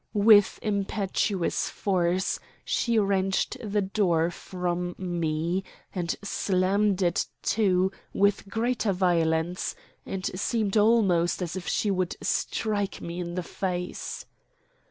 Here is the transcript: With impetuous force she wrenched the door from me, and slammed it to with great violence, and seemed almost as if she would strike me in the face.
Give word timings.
With 0.15 0.57
impetuous 0.63 1.69
force 1.69 2.39
she 2.65 2.97
wrenched 2.97 3.55
the 3.63 3.83
door 3.83 4.31
from 4.31 4.95
me, 4.97 5.63
and 5.93 6.15
slammed 6.23 7.03
it 7.03 7.27
to 7.43 7.91
with 8.11 8.49
great 8.49 8.81
violence, 8.81 9.75
and 10.03 10.25
seemed 10.33 10.75
almost 10.75 11.39
as 11.43 11.55
if 11.55 11.67
she 11.67 11.91
would 11.91 12.15
strike 12.19 12.99
me 12.99 13.19
in 13.19 13.35
the 13.35 13.43
face. 13.43 14.25